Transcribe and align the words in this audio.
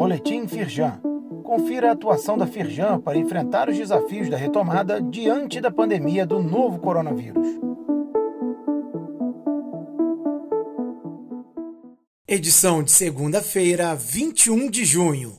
Boletim 0.00 0.48
Firjan. 0.48 0.98
Confira 1.44 1.90
a 1.90 1.92
atuação 1.92 2.38
da 2.38 2.46
Firjan 2.46 2.98
para 2.98 3.18
enfrentar 3.18 3.68
os 3.68 3.76
desafios 3.76 4.30
da 4.30 4.36
retomada 4.38 4.98
diante 4.98 5.60
da 5.60 5.70
pandemia 5.70 6.24
do 6.24 6.42
novo 6.42 6.78
coronavírus. 6.78 7.46
Edição 12.26 12.82
de 12.82 12.90
segunda-feira, 12.90 13.94
21 13.94 14.70
de 14.70 14.86
junho. 14.86 15.38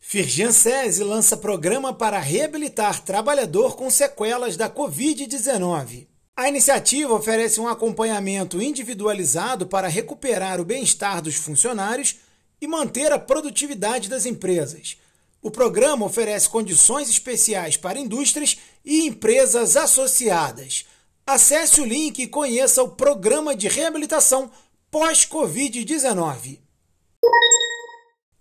Firjan 0.00 0.50
SESI 0.50 1.04
lança 1.04 1.36
programa 1.36 1.92
para 1.92 2.18
reabilitar 2.18 3.04
trabalhador 3.04 3.76
com 3.76 3.90
sequelas 3.90 4.56
da 4.56 4.70
Covid-19. 4.70 6.08
A 6.34 6.48
iniciativa 6.48 7.12
oferece 7.12 7.60
um 7.60 7.68
acompanhamento 7.68 8.62
individualizado 8.62 9.66
para 9.66 9.86
recuperar 9.86 10.58
o 10.58 10.64
bem-estar 10.64 11.20
dos 11.20 11.34
funcionários 11.34 12.31
e 12.62 12.66
manter 12.68 13.10
a 13.10 13.18
produtividade 13.18 14.08
das 14.08 14.24
empresas. 14.24 14.96
O 15.42 15.50
programa 15.50 16.06
oferece 16.06 16.48
condições 16.48 17.10
especiais 17.10 17.76
para 17.76 17.98
indústrias 17.98 18.56
e 18.84 19.04
empresas 19.04 19.76
associadas. 19.76 20.86
Acesse 21.26 21.80
o 21.80 21.84
link 21.84 22.20
e 22.22 22.28
conheça 22.28 22.80
o 22.80 22.90
programa 22.90 23.56
de 23.56 23.66
reabilitação 23.66 24.48
pós-Covid-19. 24.92 26.60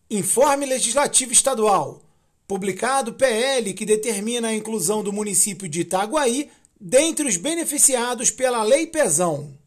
Informe 0.07 0.67
Legislativo 0.67 1.31
Estadual. 1.31 2.03
Publicado 2.48 3.13
PL 3.13 3.73
que 3.73 3.88
determina 3.88 4.49
a 4.49 4.55
inclusão 4.55 5.01
do 5.01 5.12
município 5.12 5.67
de 5.67 5.81
Itaguaí 5.81 6.51
dentre 6.79 7.27
os 7.27 7.38
beneficiados 7.38 8.29
pela 8.29 8.62
Lei 8.62 8.85
Pezão. 8.85 9.57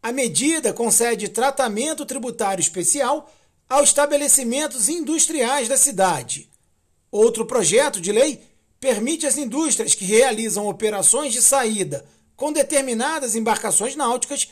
A 0.00 0.12
medida 0.12 0.72
concede 0.72 1.28
tratamento 1.28 2.06
tributário 2.06 2.60
especial 2.60 3.28
aos 3.68 3.88
estabelecimentos 3.88 4.88
industriais 4.88 5.68
da 5.68 5.76
cidade. 5.76 6.50
Outro 7.10 7.46
projeto 7.46 8.00
de 8.00 8.12
lei 8.12 8.40
permite 8.78 9.26
às 9.26 9.36
indústrias 9.36 9.94
que 9.94 10.04
realizam 10.04 10.68
operações 10.68 11.32
de 11.32 11.42
saída 11.42 12.04
com 12.36 12.52
determinadas 12.52 13.34
embarcações 13.34 13.96
náuticas 13.96 14.48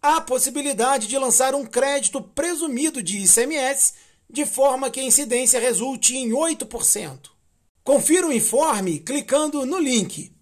a 0.00 0.20
possibilidade 0.20 1.06
de 1.06 1.18
lançar 1.18 1.54
um 1.54 1.64
crédito 1.64 2.20
presumido 2.20 3.02
de 3.02 3.18
ICMS, 3.18 3.94
de 4.30 4.46
forma 4.46 4.90
que 4.90 5.00
a 5.00 5.04
incidência 5.04 5.60
resulte 5.60 6.16
em 6.16 6.30
8%. 6.30 7.30
Confira 7.82 8.26
o 8.26 8.32
informe 8.32 9.00
clicando 9.00 9.64
no 9.66 9.78
link. 9.78 10.32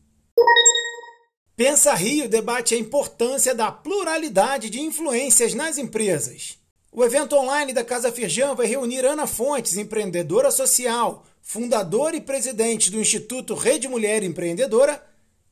Pensa 1.56 1.94
Rio 1.94 2.28
debate 2.28 2.74
a 2.74 2.78
importância 2.78 3.54
da 3.54 3.70
pluralidade 3.70 4.68
de 4.70 4.80
influências 4.80 5.54
nas 5.54 5.78
empresas. 5.78 6.58
O 6.96 7.02
evento 7.02 7.34
online 7.34 7.72
da 7.72 7.82
Casa 7.82 8.12
Firjan 8.12 8.54
vai 8.54 8.68
reunir 8.68 9.04
Ana 9.04 9.26
Fontes, 9.26 9.76
empreendedora 9.76 10.52
social, 10.52 11.26
fundadora 11.42 12.14
e 12.14 12.20
presidente 12.20 12.88
do 12.88 13.00
Instituto 13.00 13.52
Rede 13.54 13.88
Mulher 13.88 14.22
Empreendedora, 14.22 15.04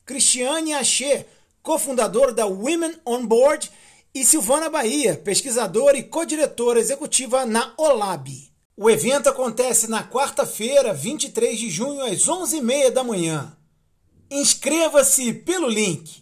Cristiane 0.06 0.72
Achê, 0.72 1.26
cofundadora 1.60 2.32
da 2.32 2.46
Women 2.46 2.94
on 3.04 3.26
Board 3.26 3.68
e 4.14 4.24
Silvana 4.24 4.70
Bahia, 4.70 5.16
pesquisadora 5.16 5.98
e 5.98 6.04
co-diretora 6.04 6.78
executiva 6.78 7.44
na 7.44 7.74
OLAB. 7.76 8.28
O 8.76 8.88
evento 8.88 9.28
acontece 9.28 9.90
na 9.90 10.04
quarta-feira, 10.04 10.94
23 10.94 11.58
de 11.58 11.68
junho, 11.68 12.04
às 12.04 12.24
11h30 12.28 12.90
da 12.90 13.02
manhã. 13.02 13.56
Inscreva-se 14.30 15.32
pelo 15.32 15.68
link. 15.68 16.21